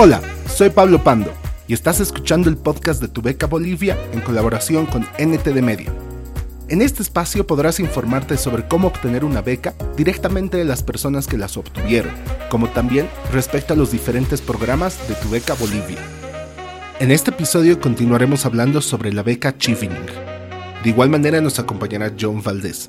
[0.00, 1.32] Hola, soy Pablo Pando
[1.66, 5.92] y estás escuchando el podcast de Tu Beca Bolivia en colaboración con NTD Media.
[6.68, 11.36] En este espacio podrás informarte sobre cómo obtener una beca directamente de las personas que
[11.36, 12.12] las obtuvieron,
[12.48, 15.98] como también respecto a los diferentes programas de Tu Beca Bolivia.
[17.00, 20.06] En este episodio continuaremos hablando sobre la beca Chevening.
[20.84, 22.88] De igual manera nos acompañará John Valdés.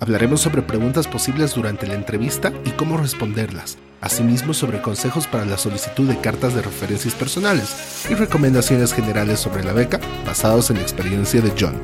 [0.00, 5.58] Hablaremos sobre preguntas posibles durante la entrevista y cómo responderlas, asimismo sobre consejos para la
[5.58, 10.82] solicitud de cartas de referencias personales y recomendaciones generales sobre la beca basados en la
[10.82, 11.80] experiencia de John.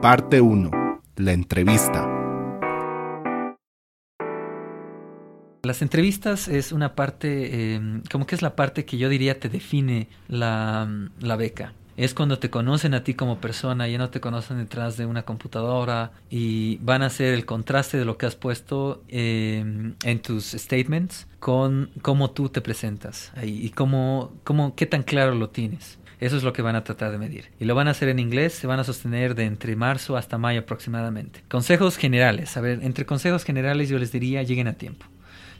[0.00, 0.70] Parte 1.
[1.16, 2.19] La entrevista.
[5.70, 9.48] Las entrevistas es una parte, eh, como que es la parte que yo diría te
[9.48, 11.74] define la, la, beca.
[11.96, 15.22] Es cuando te conocen a ti como persona, ya no te conocen detrás de una
[15.22, 20.46] computadora y van a hacer el contraste de lo que has puesto eh, en tus
[20.46, 26.00] statements con cómo tú te presentas ahí, y cómo, cómo, qué tan claro lo tienes.
[26.18, 27.52] Eso es lo que van a tratar de medir.
[27.60, 30.36] Y lo van a hacer en inglés, se van a sostener de entre marzo hasta
[30.36, 31.44] mayo aproximadamente.
[31.48, 32.56] Consejos generales.
[32.56, 35.06] A ver, entre consejos generales yo les diría lleguen a tiempo.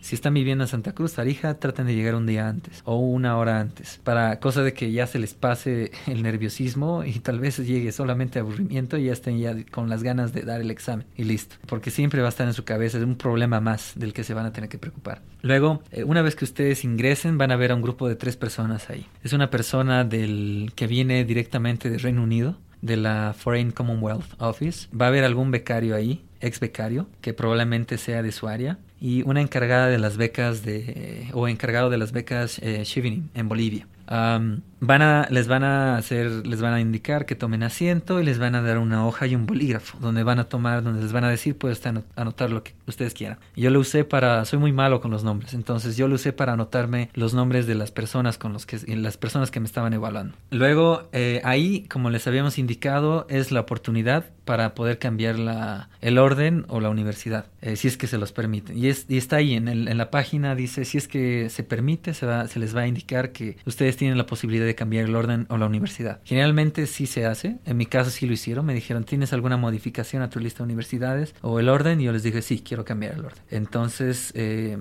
[0.01, 3.37] Si están viviendo en Santa Cruz, Tarija, traten de llegar un día antes o una
[3.37, 7.59] hora antes, para cosa de que ya se les pase el nerviosismo y tal vez
[7.59, 11.25] llegue solamente aburrimiento y ya estén ya con las ganas de dar el examen y
[11.25, 14.34] listo, porque siempre va a estar en su cabeza un problema más del que se
[14.34, 15.23] van a tener que preocupar.
[15.43, 18.37] Luego, eh, una vez que ustedes ingresen, van a ver a un grupo de tres
[18.37, 19.06] personas ahí.
[19.23, 24.89] Es una persona del que viene directamente de Reino Unido, de la Foreign Commonwealth Office.
[24.97, 29.23] Va a haber algún becario ahí, ex becario, que probablemente sea de su área y
[29.23, 32.84] una encargada de las becas de o encargado de las becas eh,
[33.34, 33.87] en Bolivia.
[34.11, 38.39] Van a, les van a hacer, les van a indicar que tomen asiento y les
[38.39, 41.25] van a dar una hoja y un bolígrafo donde van a tomar, donde les van
[41.25, 41.84] a decir puedes
[42.16, 43.38] anotar lo que ustedes quieran.
[43.54, 46.54] Yo lo usé para, soy muy malo con los nombres, entonces yo lo usé para
[46.54, 50.34] anotarme los nombres de las personas con los que, las personas que me estaban evaluando.
[50.50, 56.19] Luego eh, ahí, como les habíamos indicado, es la oportunidad para poder cambiar la, el
[56.19, 58.77] orden o la universidad, eh, si es que se los permiten.
[58.77, 61.62] Y, es, y está ahí en, el, en, la página, dice, si es que se
[61.62, 65.05] permite, se, va, se les va a indicar que ustedes tienen la posibilidad de cambiar
[65.05, 66.21] el orden o la universidad.
[66.25, 70.22] Generalmente sí se hace, en mi caso sí lo hicieron, me dijeron, ¿tienes alguna modificación
[70.22, 72.00] a tu lista de universidades o el orden?
[72.00, 73.43] Y yo les dije, sí, quiero cambiar el orden.
[73.50, 74.78] Entonces, eh,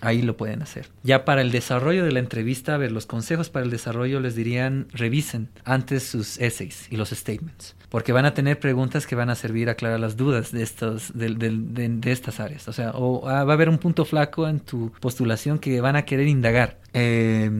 [0.00, 0.88] ahí lo pueden hacer.
[1.04, 4.34] Ya para el desarrollo de la entrevista, a ver, los consejos para el desarrollo les
[4.34, 9.30] dirían, revisen antes sus essays y los statements porque van a tener preguntas que van
[9.30, 12.68] a servir a aclarar las dudas de, estos, de, de, de estas áreas.
[12.68, 15.96] O sea, o ah, va a haber un punto flaco en tu postulación que van
[15.96, 16.78] a querer indagar.
[16.98, 17.50] Eh,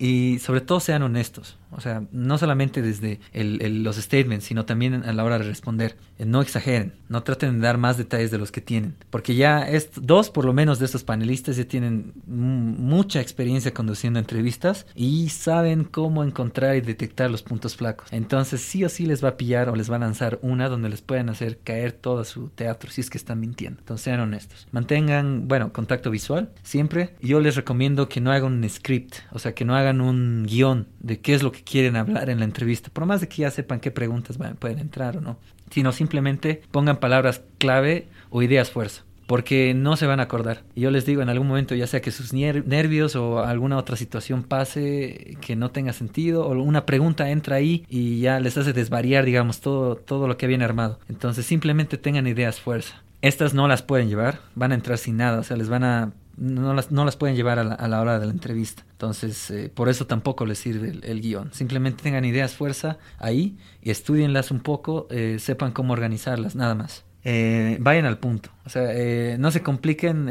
[0.00, 1.59] y sobre todo sean honestos.
[1.72, 5.96] O sea, no solamente desde el, los statements, sino también a la hora de responder.
[6.18, 8.96] Eh, no exageren, no traten de dar más detalles de los que tienen.
[9.10, 9.66] Porque ya
[9.96, 15.84] dos por lo menos de estos panelistas ya tienen mucha experiencia conduciendo entrevistas y saben
[15.84, 18.12] cómo encontrar y detectar los puntos flacos.
[18.12, 20.88] Entonces sí o sí les va a pillar o les va a lanzar una donde
[20.88, 23.80] les pueden hacer caer todo su teatro si es que están mintiendo.
[23.80, 24.66] Entonces sean honestos.
[24.72, 27.14] Mantengan, bueno, contacto visual siempre.
[27.20, 30.88] Yo les recomiendo que no hagan un script, o sea, que no hagan un guion
[31.00, 33.50] de qué es lo que quieren hablar en la entrevista, por más de que ya
[33.50, 35.38] sepan qué preguntas pueden entrar o no,
[35.70, 40.64] sino simplemente pongan palabras clave o ideas fuerza porque no se van a acordar.
[40.74, 43.94] Y yo les digo, en algún momento, ya sea que sus nervios o alguna otra
[43.94, 48.72] situación pase que no tenga sentido, o una pregunta entra ahí y ya les hace
[48.72, 50.98] desvariar, digamos, todo, todo lo que viene armado.
[51.08, 53.04] Entonces, simplemente tengan ideas fuerza.
[53.22, 56.12] Estas no las pueden llevar, van a entrar sin nada, o sea, les van a
[56.40, 58.84] no las, no las pueden llevar a la, hora de la entrevista.
[58.92, 61.52] Entonces, eh, por eso tampoco les sirve el, guion.
[61.52, 67.04] Simplemente tengan ideas fuerza ahí y estudienlas un poco, eh, sepan cómo organizarlas, nada más.
[67.24, 68.50] Eh, vayan al punto.
[68.64, 68.90] O sea,
[69.38, 70.28] no se compliquen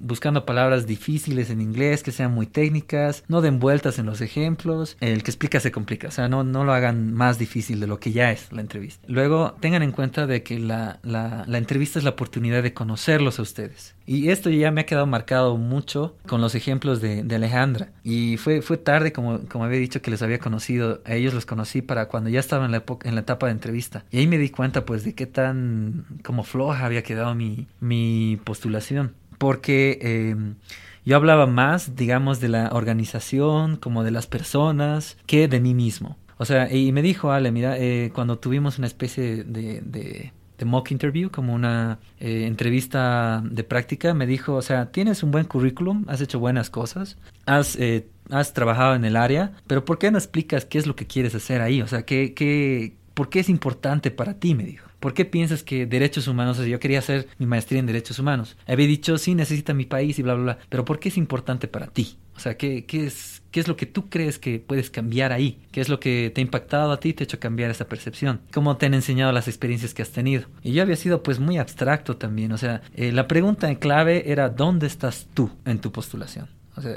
[0.00, 4.96] buscando palabras difíciles en inglés, que sean muy técnicas, no den vueltas en los ejemplos,
[5.00, 8.00] el que explica se complica, o sea, no, no lo hagan más difícil de lo
[8.00, 9.04] que ya es la entrevista.
[9.08, 13.38] Luego, tengan en cuenta de que la, la, la entrevista es la oportunidad de conocerlos
[13.38, 13.94] a ustedes.
[14.06, 17.90] Y esto ya me ha quedado marcado mucho con los ejemplos de, de Alejandra.
[18.02, 21.44] Y fue, fue tarde, como, como había dicho, que les había conocido, a ellos los
[21.44, 24.04] conocí para cuando ya estaba en la, en la etapa de entrevista.
[24.10, 28.40] Y ahí me di cuenta pues de qué tan como floja había quedado mi, mi
[28.44, 30.56] postulación porque em,
[31.04, 36.18] yo hablaba más, digamos, de la organización, como de las personas, que de mí mismo.
[36.36, 40.32] O sea, y me dijo Ale, mira, eh, cuando tuvimos una especie de, de,
[40.64, 45.46] mock interview, como una eh, entrevista de práctica, me dijo, o sea, tienes un buen
[45.46, 50.10] currículum, has hecho buenas cosas, has, eh, has trabajado en el área, pero ¿por qué
[50.10, 51.80] no explicas qué es lo que quieres hacer ahí?
[51.80, 54.54] O sea, ¿qué, qué, ¿por qué es importante para ti?
[54.54, 54.87] Me dijo.
[55.00, 58.18] ¿Por qué piensas que derechos humanos, o sea, yo quería hacer mi maestría en derechos
[58.18, 58.56] humanos?
[58.66, 61.68] Había dicho, sí, necesita mi país y bla, bla, bla, pero ¿por qué es importante
[61.68, 62.16] para ti?
[62.38, 65.58] O sea, ¿qué, es, ¿qué es lo que tú crees que puedes cambiar ahí?
[65.72, 67.88] ¿Qué es lo que te ha impactado a ti y te ha hecho cambiar esa
[67.88, 68.40] percepción?
[68.52, 70.46] ¿Cómo te han enseñado las experiencias que has tenido?
[70.62, 74.30] Y yo había sido pues muy abstracto también, o sea, eh, la pregunta en clave
[74.30, 76.48] era ¿dónde estás tú en tu postulación?
[76.76, 76.96] O sea,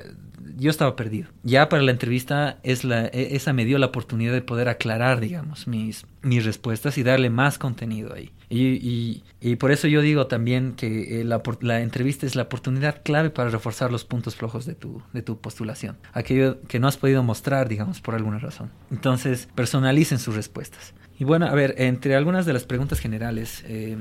[0.57, 1.29] yo estaba perdido.
[1.43, 5.19] Ya para la entrevista es la, e, esa me dio la oportunidad de poder aclarar,
[5.19, 8.31] digamos, mis, mis respuestas y darle más contenido ahí.
[8.49, 13.01] Y, y, por eso yo digo también que eh, la, la, entrevista es la oportunidad
[13.01, 15.97] clave para reforzar los puntos flojos de tu, de tu postulación.
[16.11, 18.69] Aquello que no has podido mostrar, digamos, por alguna razón.
[18.91, 20.93] Entonces, personalicen sus respuestas.
[21.17, 23.95] Y bueno, a ver, entre algunas de las preguntas generales, eh,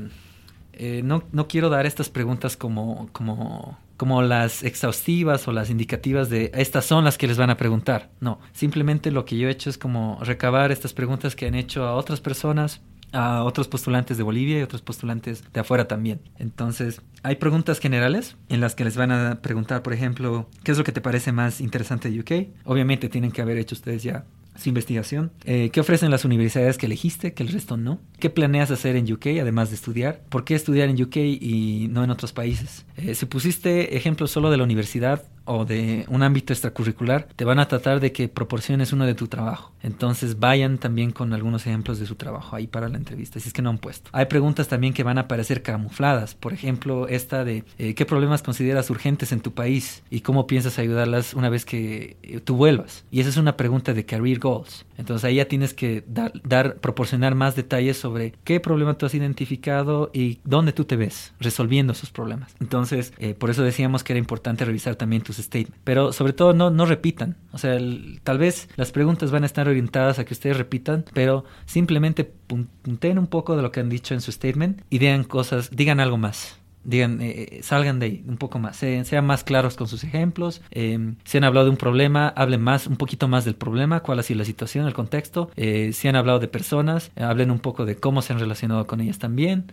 [0.72, 6.30] eh, no, no quiero dar estas preguntas como, como como las exhaustivas o las indicativas
[6.30, 8.08] de estas son las que les van a preguntar.
[8.18, 11.84] No, simplemente lo que yo he hecho es como recabar estas preguntas que han hecho
[11.84, 12.80] a otras personas,
[13.12, 16.22] a otros postulantes de Bolivia y otros postulantes de afuera también.
[16.38, 20.78] Entonces, hay preguntas generales en las que les van a preguntar, por ejemplo, ¿qué es
[20.78, 22.56] lo que te parece más interesante de UK?
[22.64, 24.24] Obviamente tienen que haber hecho ustedes ya
[24.60, 25.32] su investigación.
[25.44, 27.98] Eh, ¿Qué ofrecen las universidades que elegiste, que el resto no?
[28.18, 30.22] ¿Qué planeas hacer en UK además de estudiar?
[30.28, 32.84] ¿Por qué estudiar en UK y no en otros países?
[32.96, 37.58] Eh, si pusiste ejemplos solo de la universidad, o de un ámbito extracurricular, te van
[37.58, 39.72] a tratar de que proporciones uno de tu trabajo.
[39.82, 43.52] Entonces vayan también con algunos ejemplos de su trabajo ahí para la entrevista, si es
[43.52, 44.10] que no han puesto.
[44.12, 48.42] Hay preguntas también que van a aparecer camufladas, por ejemplo, esta de eh, qué problemas
[48.42, 53.04] consideras urgentes en tu país y cómo piensas ayudarlas una vez que eh, tú vuelvas.
[53.10, 54.86] Y esa es una pregunta de career goals.
[54.96, 59.14] Entonces ahí ya tienes que dar, dar, proporcionar más detalles sobre qué problema tú has
[59.14, 62.54] identificado y dónde tú te ves resolviendo esos problemas.
[62.60, 65.80] Entonces, eh, por eso decíamos que era importante revisar también tus statements.
[65.84, 67.36] Pero sobre todo no, no repitan.
[67.52, 67.78] O sea,
[68.22, 73.18] tal vez las preguntas van a estar orientadas a que ustedes repitan, pero simplemente punten
[73.18, 76.18] un poco de lo que han dicho en su statement y digan cosas, digan algo
[76.18, 80.04] más digan, eh, eh, salgan de ahí un poco más, sean más claros con sus
[80.04, 84.00] ejemplos, eh, si han hablado de un problema, hablen más, un poquito más del problema,
[84.00, 87.84] cuál ha sido la situación, el contexto, si han hablado de personas, hablen un poco
[87.84, 89.66] de cómo se han relacionado con ellas también,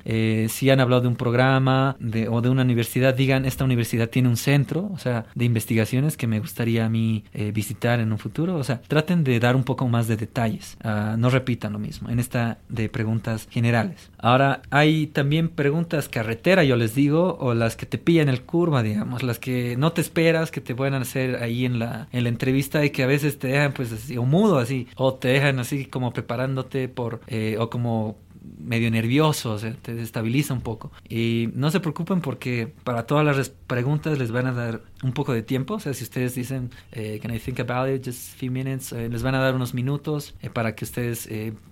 [0.49, 4.29] si han hablado de un programa de, o de una universidad, digan, esta universidad tiene
[4.29, 7.23] un centro, o sea, de investigaciones que me gustaría a mí
[7.53, 11.15] visitar en un futuro, o sea, traten de dar un poco más de detalles, ah,
[11.17, 14.09] no repitan lo mismo, en esta de preguntas generales.
[14.17, 18.83] Ahora, hay también preguntas carretera, yo les digo, o las que te pillan el curva,
[18.83, 22.29] digamos, las que no te esperas que te puedan hacer ahí en la, en la
[22.29, 25.59] entrevista y que a veces te dejan pues así, o mudo así, o te dejan
[25.59, 28.17] así como preparándote por, eh, o como
[28.59, 30.91] medio nervioso, o sea, te desestabiliza un poco.
[31.07, 35.33] Y no se preocupen porque para todas las preguntas les van a dar un poco
[35.33, 38.37] de tiempo, o sea, si ustedes dicen, eh, can I think about it, just a
[38.37, 41.29] few minutes, eh, les van a dar unos minutos eh, para que ustedes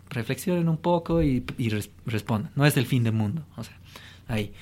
[0.09, 1.69] reflexionen un poco y, y
[2.05, 2.51] respondan.
[2.55, 3.77] No es el fin del mundo, o sea,
[4.27, 4.53] ahí.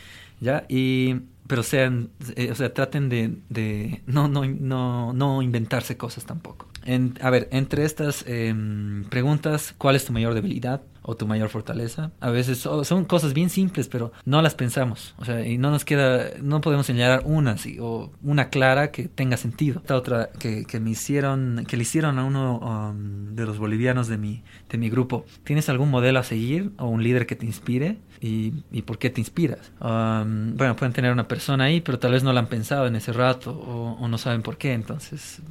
[0.43, 0.65] ¿Ya?
[0.69, 6.25] Y, pero sean, eh, o sea, traten de, de no, no, no, no inventarse cosas
[6.25, 6.67] tampoco.
[6.85, 11.49] En, a ver, entre estas em, preguntas, ¿cuál es tu mayor debilidad o tu mayor
[11.49, 12.11] fortaleza?
[12.19, 15.13] A veces son cosas bien simples, pero no las pensamos.
[15.17, 19.37] O sea, y no nos queda, no podemos señalar una o una clara que tenga
[19.37, 19.79] sentido.
[19.81, 24.07] Esta otra que, que me hicieron, que le hicieron a uno um, de los bolivianos
[24.07, 25.25] de mi, de mi grupo.
[25.43, 27.97] ¿Tienes algún modelo a seguir o un líder que te inspire?
[28.21, 29.71] ¿Y, y por qué te inspiras?
[29.81, 32.95] Um, bueno, pueden tener una persona ahí, pero tal vez no la han pensado en
[32.95, 34.73] ese rato o, o no saben por qué.
[34.73, 35.41] Entonces,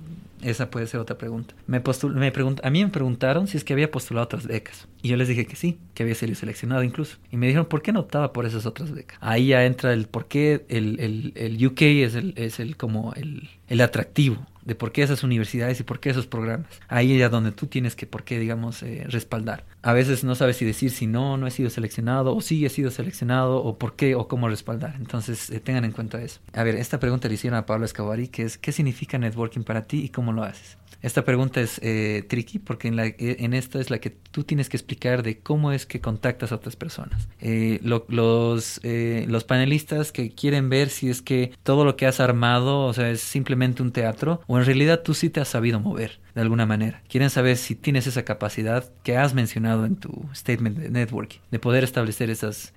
[0.43, 1.55] esa puede ser otra pregunta.
[1.67, 2.33] Me, me
[2.63, 4.89] a mí me preguntaron si es que había postulado otras becas.
[5.03, 7.19] Y yo les dije que sí, que había sido seleccionado incluso.
[7.31, 9.19] Y me dijeron, ¿por qué no optaba por esas otras becas?
[9.21, 13.13] Ahí ya entra el por qué el, el, el UK es el, es el como
[13.15, 16.67] el, el atractivo de por qué esas universidades y por qué esos programas.
[16.89, 19.65] Ahí es donde tú tienes que, por qué, digamos, eh, respaldar.
[19.83, 22.69] A veces no sabes si decir si no, no he sido seleccionado, o sí he
[22.69, 24.95] sido seleccionado, o por qué, o cómo respaldar.
[24.97, 26.41] Entonces, eh, tengan en cuenta eso.
[26.53, 29.87] A ver, esta pregunta le hicieron a Pablo Escabari, que es, ¿qué significa networking para
[29.87, 30.79] ti y cómo lo haces?
[31.01, 34.45] Esta pregunta es eh, tricky porque en, la, eh, en, esta es la que tú
[34.45, 37.29] tienes que explicar de cómo es que contactas a otras personas.
[37.41, 38.03] Eh, los,
[38.83, 43.11] los panelistas que quieren ver si es que todo lo que has armado, o sea,
[43.11, 46.67] es simplemente un teatro, o en realidad tú sí te has sabido mover de alguna
[46.67, 47.03] manera.
[47.09, 51.59] Quieren saber si tienes esa capacidad que has mencionado en tu statement de networking, de
[51.59, 52.73] poder establecer esas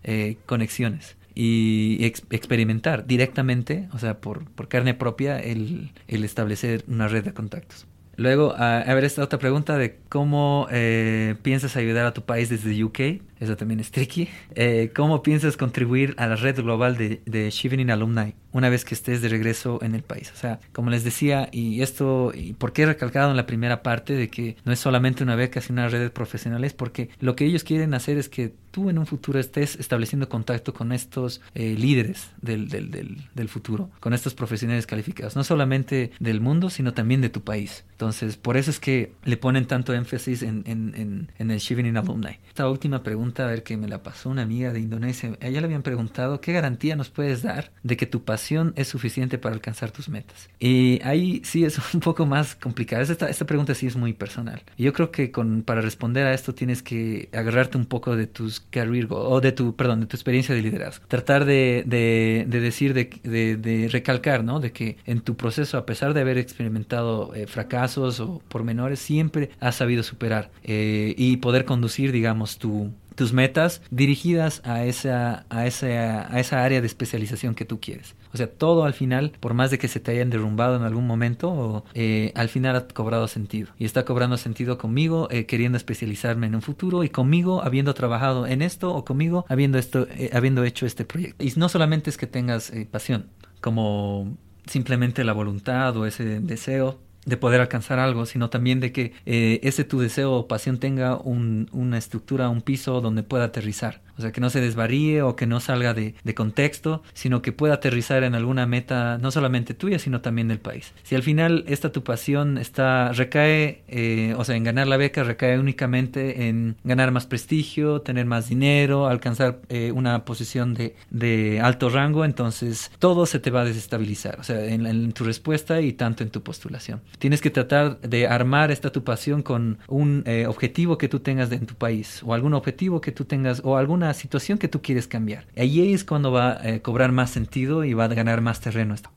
[0.45, 1.97] conexiones y
[2.29, 7.85] experimentar directamente, o sea, por, por carne propia, el, el establecer una red de contactos.
[8.17, 12.83] Luego, a, ver esta otra pregunta de cómo eh, piensas ayudar a tu país desde
[12.83, 13.21] UK.
[13.39, 14.27] Eso también es tricky.
[14.55, 18.95] Eh, ¿Cómo piensas contribuir a la red global de, de Chevening Alumni una vez que
[18.95, 20.31] estés de regreso en el país?
[20.33, 23.83] O sea, como les decía, y esto, y por qué he recalcado en la primera
[23.83, 27.35] parte de que no es solamente una beca, sino una red de profesionales, porque lo
[27.35, 31.41] que ellos quieren hacer es que tú en un futuro estés estableciendo contacto con estos
[31.53, 36.69] eh, líderes del, del, del, del, futuro, con estos profesionales calificados, no solamente del mundo,
[36.69, 37.85] sino también de tu país.
[37.91, 41.95] Entonces, por eso es que le ponen tanto énfasis en, en, en, en el Chevening
[41.95, 42.37] Alumni.
[42.49, 45.61] Esta última pregunta, a ver, que me la pasó una amiga de Indonesia, a ella
[45.61, 49.55] le habían preguntado, ¿qué garantía nos puedes dar de que tu pasión es suficiente para
[49.55, 50.49] alcanzar tus metas?
[50.59, 53.01] Y ahí sí es un poco más complicado.
[53.01, 54.61] Esta, esta pregunta sí es muy personal.
[54.77, 58.59] Yo creo que con, para responder a esto tienes que agarrarte un poco de tus
[58.59, 61.05] career goal, o de tu, perdón, de tu experiencia de liderazgo.
[61.07, 64.59] Tratar de, de, de decir, de, de, de, recalcar, ¿no?
[64.59, 69.49] De que en tu proceso, a pesar de haber experimentado eh, fracasos o pormenores, siempre
[69.59, 75.65] has sabido superar eh, y poder conducir, digamos, tu, tus metas dirigidas a esa, a,
[75.65, 78.15] esa, a esa área de especialización que tú quieres.
[78.33, 81.07] O sea, todo al final, por más de que se te hayan derrumbado en algún
[81.07, 83.69] momento, eh, al final ha cobrado sentido.
[83.79, 88.45] Y está cobrando sentido conmigo, eh, queriendo especializarme en un futuro, y conmigo habiendo trabajado
[88.45, 91.43] en esto, o conmigo habiendo, esto, eh, habiendo hecho este proyecto.
[91.43, 93.27] Y no solamente es que tengas eh, pasión,
[93.61, 99.13] como simplemente la voluntad o ese deseo de poder alcanzar algo, sino también de que
[99.25, 104.01] eh, ese tu deseo o pasión tenga un, una estructura, un piso donde pueda aterrizar.
[104.17, 107.51] O sea, que no se desvaríe o que no salga de, de, contexto, sino que
[107.51, 110.93] pueda aterrizar en alguna meta, no solamente tuya, sino también del país.
[111.03, 115.23] Si al final esta tu pasión está, recae, eh, o sea, en ganar la beca,
[115.23, 121.59] recae únicamente en ganar más prestigio, tener más dinero, alcanzar eh, una posición de, de,
[121.59, 125.81] alto rango, entonces todo se te va a desestabilizar, o sea, en, en tu respuesta
[125.81, 127.01] y tanto en tu postulación.
[127.19, 131.51] Tienes que tratar de armar esta tu pasión con un eh, objetivo que tú tengas
[131.51, 135.07] en tu país, o algún objetivo que tú tengas, o alguna situación que tú quieres
[135.07, 135.45] cambiar.
[135.57, 138.93] Ahí es cuando va a eh, cobrar más sentido y va a ganar más terreno
[138.93, 139.09] esto.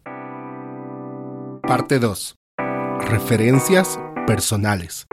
[1.62, 2.36] Parte 2.
[3.10, 5.06] Referencias personales.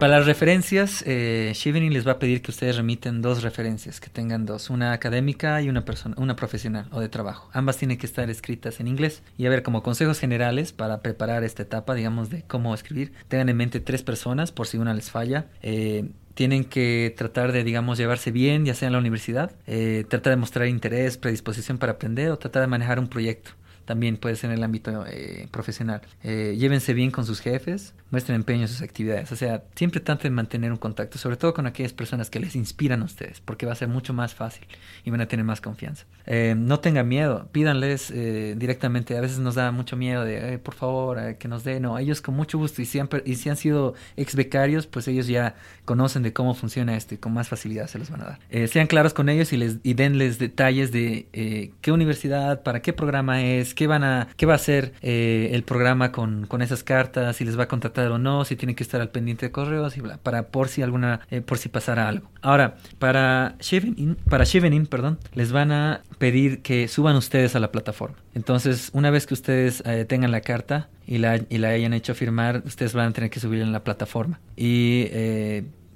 [0.00, 4.46] Para las referencias, eh, les va a pedir que ustedes remiten dos referencias, que tengan
[4.46, 7.50] dos, una académica y una, persona, una profesional o de trabajo.
[7.52, 9.22] Ambas tienen que estar escritas en inglés.
[9.36, 13.50] Y a ver, como consejos generales para preparar esta etapa, digamos, de cómo escribir, tengan
[13.50, 15.48] en mente tres personas por si una les falla.
[15.60, 20.30] Eh, tienen que tratar de, digamos, llevarse bien, ya sea en la universidad, eh, tratar
[20.30, 23.50] de mostrar interés, predisposición para aprender o tratar de manejar un proyecto
[23.90, 26.00] también puede ser en el ámbito eh, profesional.
[26.22, 29.32] Eh, llévense bien con sus jefes, muestren empeño en sus actividades.
[29.32, 32.54] O sea, siempre traten de mantener un contacto, sobre todo con aquellas personas que les
[32.54, 34.64] inspiran a ustedes, porque va a ser mucho más fácil
[35.04, 36.04] y van a tener más confianza.
[36.26, 39.16] Eh, no tengan miedo, pídanles eh, directamente.
[39.16, 41.82] A veces nos da mucho miedo de, por favor, eh, que nos den.
[41.82, 45.08] No, ellos con mucho gusto y si han, y si han sido ex becarios, pues
[45.08, 45.54] ellos ya
[45.84, 48.38] conocen de cómo funciona esto y con más facilidad se los van a dar.
[48.50, 52.92] Eh, sean claros con ellos y, les, y denles detalles de qué universidad, para qué
[52.92, 56.84] programa es, qué van a, qué va a hacer eh, el programa con, con, esas
[56.84, 59.52] cartas, si les va a contratar o no, si tienen que estar al pendiente de
[59.52, 62.28] correos y bla, para por si alguna, eh, por si pasara algo.
[62.42, 67.72] Ahora, para Chevening, para Chevening, perdón, les van a pedir que suban ustedes a la
[67.72, 68.18] plataforma.
[68.34, 72.14] Entonces, una vez que ustedes eh, tengan la carta y la, y la hayan hecho
[72.14, 74.40] firmar, ustedes van a tener que subirla en la plataforma.
[74.58, 75.06] Y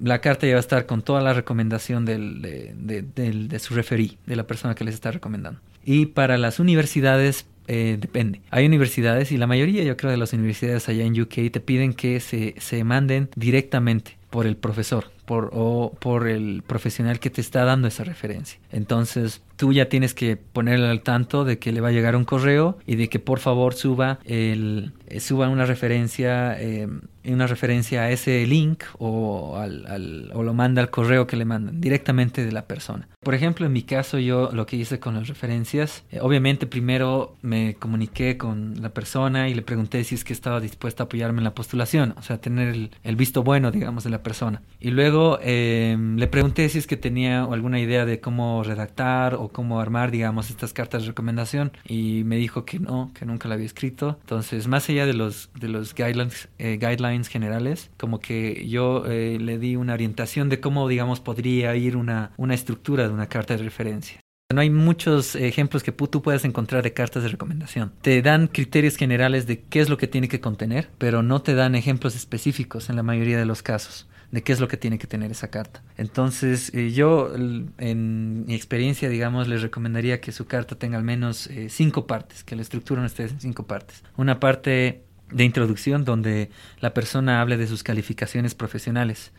[0.01, 3.59] la carta ya va a estar con toda la recomendación del, de, de, de, de,
[3.59, 5.59] su referí, de la persona que les está recomendando.
[5.85, 8.41] Y para las universidades, eh, depende.
[8.51, 11.93] Hay universidades y la mayoría, yo creo, de las universidades allá en UK te piden
[11.93, 17.41] que se, se manden directamente por el profesor por, o por el profesional que te
[17.41, 18.59] está dando esa referencia.
[18.71, 22.25] Entonces, tú ya tienes que ponerle al tanto de que le va a llegar un
[22.25, 26.87] correo y de que por favor suba el eh, suba una referencia eh,
[27.33, 31.81] una referencia a ese link o, al, al, lo manda al correo que le mandan
[31.81, 33.07] directamente de la persona.
[33.21, 37.35] Por ejemplo, en mi caso yo lo que hice con las referencias, eh, obviamente primero
[37.41, 41.39] me comuniqué con la persona y le pregunté si es que estaba dispuesta a apoyarme
[41.39, 44.61] en la postulación, o sea, tener el, visto bueno, digamos, de la persona.
[44.79, 49.47] Y luego eh, le pregunté si es que tenía alguna idea de cómo redactar o
[49.49, 53.55] cómo armar, digamos, estas cartas de recomendación y me dijo que no, que nunca la
[53.55, 54.17] había escrito.
[54.21, 59.37] Entonces, más allá de los, de los guidelines, eh, guidelines generales, como que yo eh,
[59.39, 63.55] le di una orientación de cómo, digamos, podría ir una, una estructura de una carta
[63.55, 64.19] de referencia.
[64.53, 67.91] No hay muchos ejemplos que tú puedas encontrar de cartas de recomendación.
[68.01, 71.55] Te dan criterios generales de qué es lo que tiene que contener, pero no te
[71.55, 74.97] dan ejemplos específicos en la mayoría de los casos de qué es lo que tiene
[74.97, 75.81] que tener esa carta.
[75.97, 81.47] Entonces, eh, yo en mi experiencia, digamos, les recomendaría que su carta tenga al menos
[81.47, 84.03] eh, cinco partes, que la estructuren ustedes en cinco partes.
[84.17, 89.31] Una parte de introducción donde la persona hable de sus calificaciones profesionales,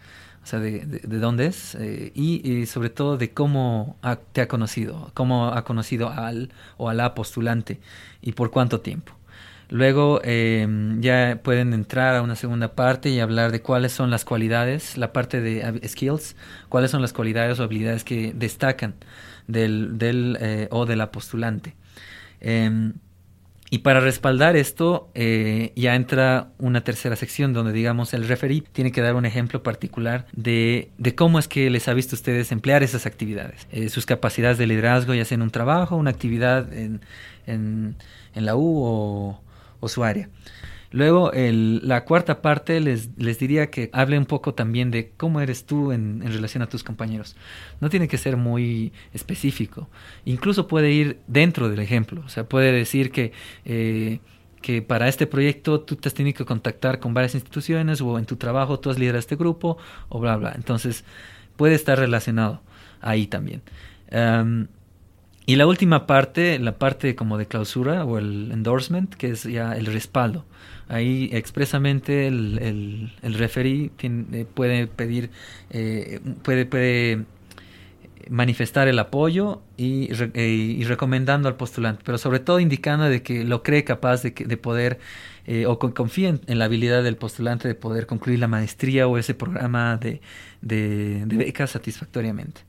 [0.43, 3.97] o sea, de, de, dónde es eh, y, sobre todo de cómo
[4.33, 7.81] te ha conocido, cómo ha conocido al o a la postulante
[8.23, 9.13] y por cuánto tiempo.
[9.69, 14.25] Luego em, ya pueden entrar a una segunda parte y hablar de cuáles son las
[14.25, 16.37] cualidades, la parte de skills,
[16.69, 18.95] cuáles son las cualidades o habilidades que destacan
[19.49, 21.75] del, del eh, o de la postulante.
[22.41, 22.95] Em,
[23.69, 28.93] y para respaldar esto, eh, ya entra una tercera sección donde, digamos, el referee tiene
[28.93, 32.85] que dar un ejemplo particular de, de cómo es que les ha visto ustedes emplear
[32.85, 37.01] esas actividades, eh, sus capacidades de liderazgo, ya sea en un trabajo, una actividad en,
[37.47, 37.97] en,
[38.35, 39.41] en la U o,
[39.87, 40.29] o su área.
[40.93, 45.67] Luego, la cuarta parte les, les, diría que hable un poco también de cómo eres
[45.67, 47.37] tú en, relación a tus compañeros.
[47.81, 49.89] No tiene que ser muy específico.
[50.25, 52.23] Incluso puede ir dentro del ejemplo.
[52.25, 53.33] O sea, puede decir que,
[53.65, 54.21] eh,
[54.63, 58.25] que para este proyecto tú te has tenido que contactar con varias instituciones o en
[58.25, 59.79] tu trabajo tú has liderado este grupo
[60.09, 60.53] o bla, bla.
[60.55, 61.05] Entonces,
[61.57, 62.63] puede estar relacionado
[63.01, 63.61] ahí también.
[65.47, 69.73] Y la última parte, la parte como de clausura o el endorsement, que es ya
[69.77, 70.45] el respaldo.
[70.89, 75.31] Ahí expresamente el, el, el referee tiene, puede pedir,
[75.71, 77.25] eh, puede, puede
[78.29, 83.45] manifestar el apoyo y, eh, y, recomendando al postulante, pero sobre todo indicando de que
[83.45, 84.99] lo cree capaz de, de poder
[85.47, 89.19] eh, o confía en, en, la habilidad del postulante de poder concluir la maestría o
[89.19, 90.21] ese programa de,
[90.61, 92.66] de, de becas satisfactoriamente.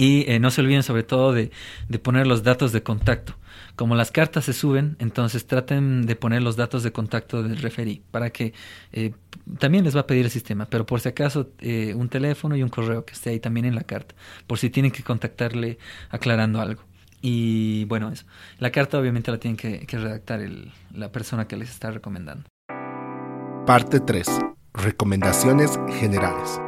[0.00, 1.50] Y eh, no se olviden sobre todo de,
[1.88, 3.34] de, poner los datos de contacto.
[3.74, 8.02] Como las cartas se suben, entonces traten de poner los datos de contacto del referí
[8.12, 8.54] para que
[8.92, 9.12] eh,
[9.58, 12.62] también les va a pedir el sistema, pero por si acaso eh, un teléfono y
[12.62, 14.14] un correo que esté ahí también en la carta,
[14.46, 15.78] por si tienen que contactarle
[16.10, 16.84] aclarando algo.
[17.20, 18.24] Y bueno, eso.
[18.60, 22.48] La carta obviamente la tienen que, redactar el, la persona que les está recomendando.
[23.66, 24.28] Parte 3.
[24.74, 26.60] Recomendaciones generales.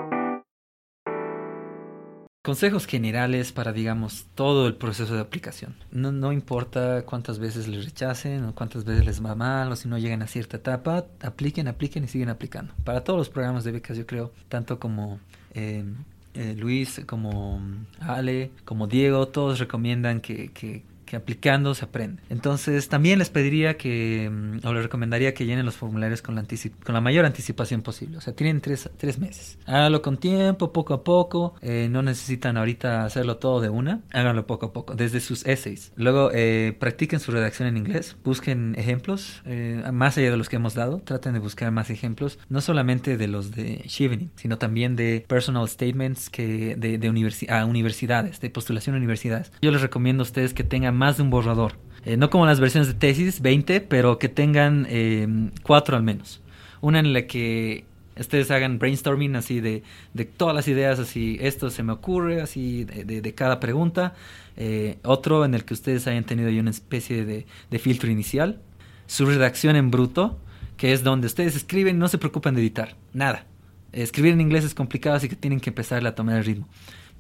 [2.43, 5.77] Consejos generales para, digamos, todo el proceso de aplicación.
[5.93, 9.89] No, no importa cuántas veces les rechacen o cuántas veces les va mal o si
[9.89, 12.73] no llegan a cierta etapa, apliquen, apliquen y siguen aplicando.
[12.83, 15.21] Para todos los programas de becas, yo creo, tanto como
[15.53, 15.85] eh,
[16.33, 17.61] eh, Luis, como
[18.01, 22.23] Ale, como Diego, todos recomiendan que, que, que aplicando se aprende.
[22.29, 26.45] Entonces, también les pediría que, mm, o les recomendaría que llenen los formularios con la,
[26.85, 28.19] con la mayor anticipación posible.
[28.19, 29.59] O sea, tienen tres, tres meses.
[29.67, 31.57] Háganlo con tiempo, poco a poco.
[31.63, 34.03] Eh, no necesitan ahorita hacerlo todo de una.
[34.13, 35.91] Háganlo poco a poco, desde sus essays.
[35.97, 38.17] Luego, eh, practiquen su redacción en inglés.
[38.23, 41.01] Busquen ejemplos, eh, más allá de los que hemos dado.
[41.01, 45.69] Traten de buscar más ejemplos, no solamente de los de Chevening, sino también de personal
[45.69, 49.51] statements que de, de universi a universidades, de postulación a universidades.
[49.61, 51.73] Yo les recomiendo a ustedes que tengan más de un borrador.
[52.05, 55.27] Eh, no como las versiones de tesis, 20, pero que tengan eh,
[55.63, 56.41] cuatro al menos.
[56.81, 57.85] Una en la que
[58.19, 59.83] ustedes hagan brainstorming así de,
[60.13, 64.15] de todas las ideas, así, esto se me ocurre, así, de, cada pregunta.
[64.57, 68.61] Eh, otro en el que ustedes hayan tenido ahí una especie de, filtro inicial.
[69.07, 70.39] Su redacción en bruto,
[70.77, 73.47] que es donde ustedes escriben, no se preocupen de editar, nada.
[73.93, 76.69] Escribir en inglés es complicado, así que tienen que empezar a tomar el ritmo.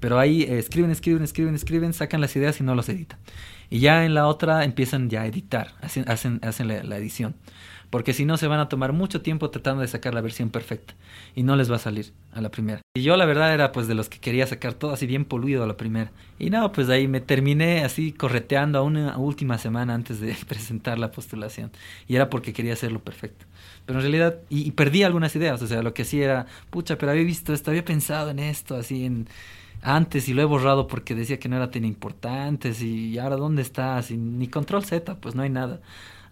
[0.00, 3.18] Pero ahí eh, escriben, escriben, escriben, escriben, sacan las ideas y no los editan.
[3.70, 7.36] Y ya en la otra empiezan ya a editar, hacen, hacen, hacen la, edición.
[7.88, 10.94] Porque si no se van a tomar mucho tiempo tratando de sacar la versión perfecta.
[11.34, 12.82] Y no les va a salir a la primera.
[12.96, 15.64] Y yo la verdad era pues de los que quería sacar todo así bien poluido
[15.64, 16.12] a la primera.
[16.38, 20.98] Y no, pues ahí me terminé así correteando a una última semana antes de presentar
[20.98, 21.70] la postulación.
[22.06, 23.46] Y era porque quería hacerlo perfecto.
[23.86, 25.62] Pero en realidad, y, y perdí algunas ideas.
[25.62, 28.76] O sea, lo que sí era, pucha, pero había visto esto, había pensado en esto,
[28.76, 29.28] así en
[29.82, 33.62] antes y lo he borrado porque decía que no era tan importante y ahora dónde
[33.62, 35.80] está, sin ni control Z, pues no hay nada.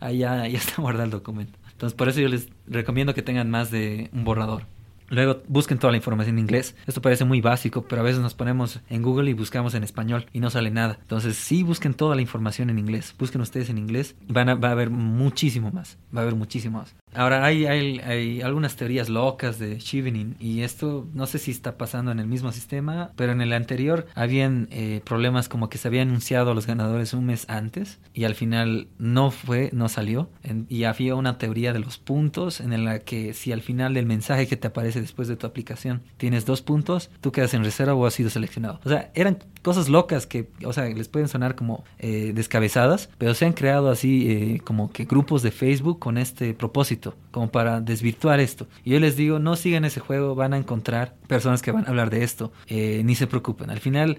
[0.00, 1.58] Ahí ya, está guardado el documento.
[1.72, 4.64] Entonces por eso yo les recomiendo que tengan más de un borrador.
[5.10, 6.74] Luego busquen toda la información en inglés.
[6.86, 10.26] Esto parece muy básico, pero a veces nos ponemos en Google y buscamos en español
[10.32, 10.98] y no sale nada.
[11.00, 13.14] Entonces sí busquen toda la información en inglés.
[13.18, 14.16] Busquen ustedes en inglés.
[14.28, 15.96] Van a, va a haber muchísimo más.
[16.14, 16.94] Va a haber muchísimo más.
[17.14, 21.76] Ahora hay, hay, hay algunas teorías locas de Chevening y esto no sé si está
[21.76, 25.88] pasando en el mismo sistema, pero en el anterior habían eh, problemas como que se
[25.88, 30.30] había anunciado a los ganadores un mes antes y al final no fue, no salió.
[30.42, 34.06] En, y había una teoría de los puntos en la que si al final del
[34.06, 37.94] mensaje que te aparece después de tu aplicación tienes dos puntos, tú quedas en reserva
[37.94, 38.80] o has sido seleccionado.
[38.84, 43.34] O sea, eran cosas locas que, o sea, les pueden sonar como eh, descabezadas, pero
[43.34, 46.97] se han creado así eh, como que grupos de Facebook con este propósito,
[47.30, 48.66] como para desvirtuar esto.
[48.84, 51.88] Y yo les digo, no sigan ese juego, van a encontrar personas que van a
[51.88, 53.70] hablar de esto, eh, ni se preocupen.
[53.70, 54.18] Al final,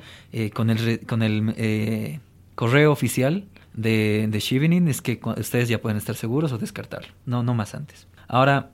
[0.54, 2.20] con el, con el
[2.56, 7.44] correo oficial, de, de Shivening es que ustedes ya pueden estar seguros o descartarlo, no,
[7.44, 8.08] no más antes.
[8.28, 8.72] Ahora,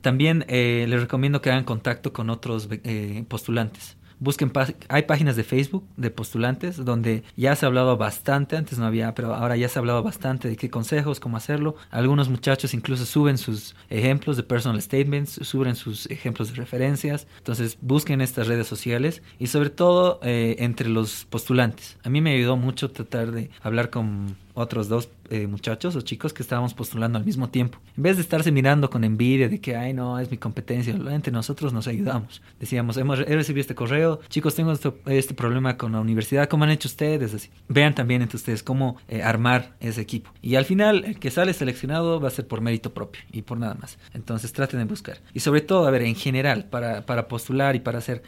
[0.00, 3.96] también eh, les recomiendo que hagan contacto con otros eh, postulantes.
[4.20, 4.52] Busquen,
[4.88, 9.14] hay páginas de Facebook de postulantes donde ya se ha hablado bastante, antes no había,
[9.14, 11.76] pero ahora ya se ha hablado bastante de qué consejos, cómo hacerlo.
[11.90, 17.26] Algunos muchachos incluso suben sus ejemplos de personal statements, suben sus ejemplos de referencias.
[17.38, 21.96] Entonces busquen estas redes sociales y sobre todo eh, entre los postulantes.
[22.02, 26.32] A mí me ayudó mucho tratar de hablar con otros dos eh, muchachos o chicos
[26.32, 27.78] que estábamos postulando al mismo tiempo.
[27.96, 31.32] En vez de estarse mirando con envidia de que, ay, no, es mi competencia, entre
[31.32, 32.42] nosotros nos ayudamos.
[32.58, 34.72] Decíamos, hemos he recibido este correo, chicos, tengo
[35.06, 37.34] este problema con la universidad, ¿cómo han hecho ustedes?
[37.34, 37.50] Así.
[37.68, 40.30] Vean también entre ustedes cómo eh, armar ese equipo.
[40.42, 43.58] Y al final, el que sale seleccionado va a ser por mérito propio y por
[43.58, 43.98] nada más.
[44.12, 45.18] Entonces traten de buscar.
[45.34, 48.22] Y sobre todo, a ver, en general, para, para postular y para hacer,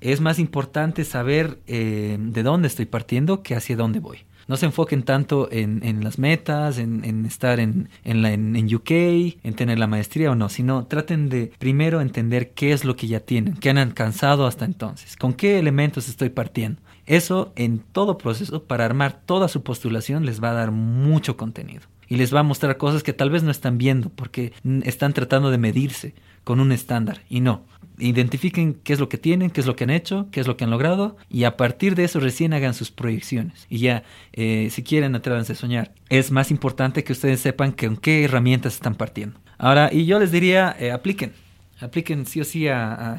[0.00, 4.66] es más importante saber eh, de dónde estoy partiendo que hacia dónde voy no se
[4.66, 10.34] enfoquen tanto en, las metas, en, estar en, en, UK, en tener la maestría o
[10.34, 14.46] no, sino traten de primero entender qué es lo que ya tienen, qué han alcanzado
[14.46, 16.80] hasta entonces, con qué elementos estoy partiendo.
[17.06, 21.82] Eso en todo proceso, para armar toda su postulación, les va a dar mucho contenido
[22.08, 24.52] y les va a mostrar cosas que tal vez no están viendo porque
[24.84, 27.64] están tratando de medirse con un estándar y no
[27.98, 30.56] identifiquen qué es lo que tienen, qué es lo que han hecho, qué es lo
[30.56, 33.66] que han logrado y a partir de eso recién hagan sus proyecciones.
[33.68, 34.02] Y ya,
[34.32, 35.92] eh, si quieren, atrévanse a soñar.
[36.08, 39.38] Es más importante que ustedes sepan con qué herramientas están partiendo.
[39.58, 41.32] Ahora, y yo les diría, eh, apliquen,
[41.80, 43.18] apliquen sí o sí a, a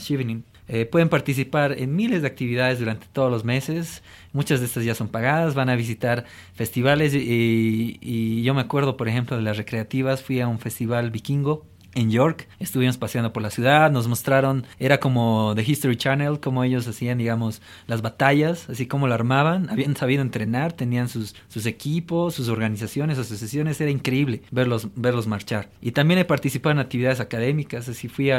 [0.68, 4.02] eh, pueden participar en miles de actividades durante todos los meses.
[4.34, 5.54] Muchas de estas ya son pagadas.
[5.54, 10.24] Van a visitar festivales y, y yo me acuerdo, por ejemplo, de las recreativas.
[10.24, 12.48] Fui a un festival vikingo en York.
[12.60, 17.18] Estuvimos paseando por la ciudad, nos mostraron, era como The History Channel, como ellos hacían,
[17.18, 22.50] digamos, las batallas, así como la armaban, habían sabido entrenar, tenían sus, sus equipos, sus
[22.50, 25.70] organizaciones, asociaciones, era increíble verlos, verlos marchar.
[25.82, 28.38] Y también he participado en actividades académicas, así fui a,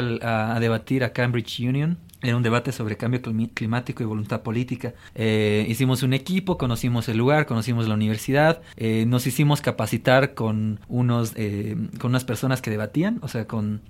[0.55, 4.93] a debatir a Cambridge Union era un debate sobre cambio climático y voluntad política.
[5.13, 10.79] Eh, hicimos un equipo, conocimos el lugar, conocimos la universidad, eh, nos hicimos capacitar con
[10.87, 13.81] unos, eh, con unas personas que debatían, o sea, con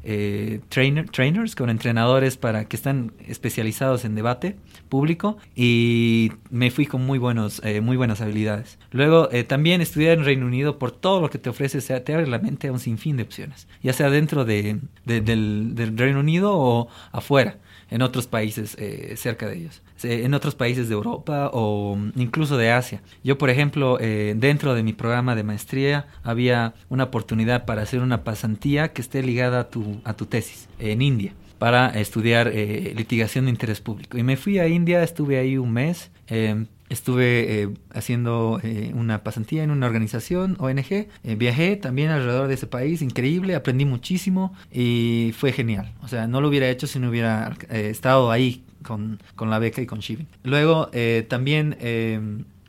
[0.69, 4.57] trainer, trainers, con entrenadores para que están especializados en debate
[4.89, 8.77] público y me fui con muy buenos, muy buenas habilidades.
[8.91, 12.27] Luego también estudiar en Reino Unido por todo lo que te ofrece, sea, te abre
[12.27, 16.57] la mente a un sinfín de opciones, ya sea dentro de, del, del Reino Unido
[16.57, 17.57] o afuera
[17.89, 22.71] en otros países eh, cerca de ellos, en otros países de Europa o incluso de
[22.71, 23.01] Asia.
[23.23, 28.01] Yo, por ejemplo, eh, dentro de mi programa de maestría había una oportunidad para hacer
[28.01, 32.93] una pasantía que esté ligada a tu, a tu tesis en India para estudiar eh,
[32.95, 34.17] litigación de interés público.
[34.17, 36.11] Y me fui a India, estuve ahí un mes.
[36.89, 40.91] Estuve eh, haciendo eh, una pasantía en una organización, ONG.
[40.91, 45.93] Eh, viajé también alrededor de ese país, increíble, aprendí muchísimo y fue genial.
[46.01, 49.81] O sea, no lo hubiera hecho si no hubiera estado ahí con, con, la beca
[49.81, 50.27] y con Shivin.
[50.43, 50.89] Luego,
[51.27, 51.75] también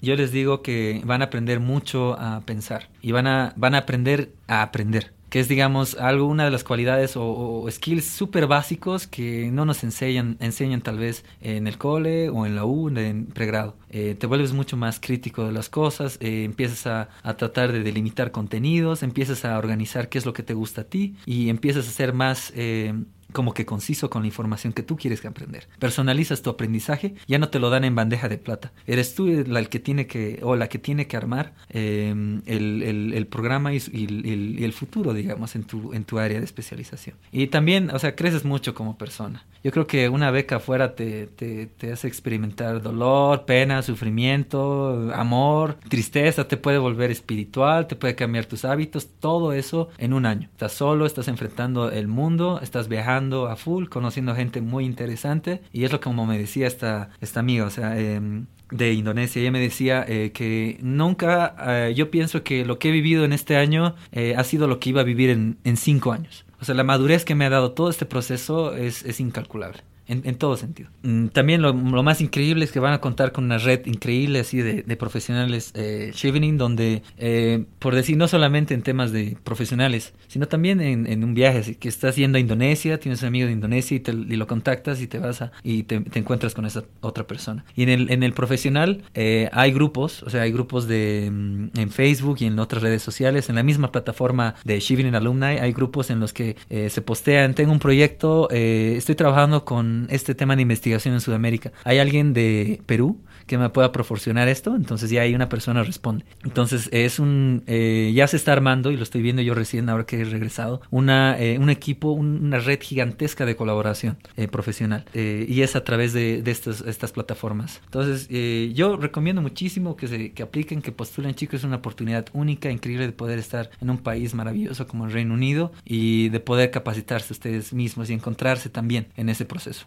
[0.01, 3.79] yo les digo que van a aprender mucho a pensar y van a, van a
[3.79, 9.07] aprender a aprender que es, digamos, algo, una de las cualidades o, skills súper básicos
[9.07, 13.27] que no nos enseñan, enseñan tal vez en el cole o en la U, en
[13.27, 13.77] pregrado.
[13.91, 17.83] Eh, te vuelves mucho más crítico de las cosas, eh, empiezas a, a, tratar de
[17.83, 21.89] delimitar contenidos, empiezas a organizar qué es lo que te gusta a ti y empiezas
[21.89, 22.53] a ser más...
[22.57, 22.95] Eh,
[23.33, 25.69] como que conciso con la información que tú quieres aprender.
[25.79, 28.73] Personalizas tu aprendizaje, ya no te lo dan en bandeja de plata.
[28.87, 33.27] Eres tú el que tiene que, o la que tiene que armar em, el, el,
[33.27, 37.17] programa y, y, el, futuro, digamos, en tu, en tu área de especialización.
[37.31, 39.45] Y también, o sea, creces mucho como persona.
[39.63, 45.79] Yo creo que una beca afuera te, te, te hace experimentar dolor, pena, sufrimiento, amor,
[45.89, 50.49] tristeza, te puede volver espiritual, te puede cambiar tus hábitos, todo eso en un año.
[50.53, 53.18] Estás solo, estás enfrentando el mundo, estás viajando
[53.49, 55.63] a full, conociendo gente muy interesante.
[55.73, 59.41] Y es lo como me decía esta, esta amiga, em, de Indonesia.
[59.41, 63.33] Ella me decía eh, que nunca, eh, yo pienso que lo que he vivido en
[63.33, 66.45] este año eh, ha sido lo que iba a vivir en, cinco años.
[66.61, 70.35] O sea, la madurez que me ha dado todo este proceso es, es incalculable en,
[70.37, 70.89] todo sentido.
[71.03, 74.59] Mm, también lo, más increíble es que van a contar con una red increíble así
[74.59, 76.13] de, profesionales eh,
[76.57, 81.59] donde, eh, por decir, no solamente en temas de profesionales, sino también en, un viaje,
[81.59, 85.01] así que estás yendo a Indonesia, tienes un amigo de Indonesia y, te, lo contactas
[85.01, 87.65] y te vas a, y te, encuentras con esa otra persona.
[87.77, 91.79] Y en el, en el profesional eh, hay grupos, o sea, hay grupos de, mm,
[91.79, 95.73] en Facebook y en otras redes sociales, en la misma plataforma de Shivening Alumni, hay
[95.73, 100.57] grupos en los que eh, se postean, tengo un proyecto, estoy trabajando con este tema
[100.57, 101.73] de investigación en Sudamérica.
[101.85, 104.77] ¿Hay alguien de Perú que me pueda proporcionar esto?
[104.77, 106.25] Entonces ya hay una persona responde.
[106.45, 110.07] Entonces es un, eh, ya se está armando y lo estoy viendo yo recién ahora
[110.07, 115.63] que he regresado, una, eh, un equipo, una red gigantesca de colaboración eh, profesional y
[115.63, 117.81] es a través de, de estas, estas plataformas.
[117.87, 118.29] Entonces
[118.75, 123.07] yo recomiendo muchísimo que, se, que apliquen, que postulen chicos, es una oportunidad única, increíble
[123.07, 127.33] de poder estar en un país maravilloso como el Reino Unido y de poder capacitarse
[127.33, 129.87] ustedes mismos y encontrarse también en ese proceso.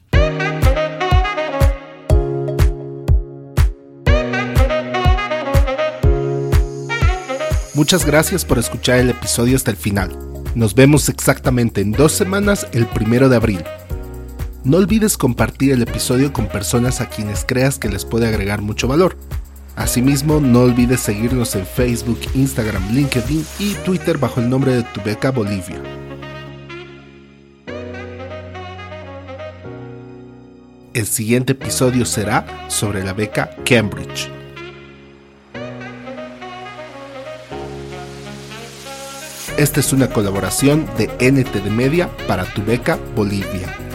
[7.82, 10.16] Muchas gracias por escuchar el episodio hasta el final.
[10.54, 13.64] Nos vemos exactamente en dos semanas, el primero de abril.
[14.64, 18.88] No olvides compartir el episodio con personas a quienes creas que les puede agregar mucho
[18.88, 19.18] valor.
[19.76, 25.02] Asimismo, no olvides seguirnos en Facebook, Instagram, LinkedIn y Twitter bajo el nombre de Tu
[25.02, 25.82] Beca Bolivia.
[30.94, 34.41] El siguiente episodio será sobre la beca Cambridge.
[39.62, 43.91] Esta es una colaboración de NTD Media para Tu Beca Bolivia.